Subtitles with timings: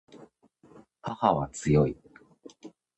[1.03, 1.95] 母は強い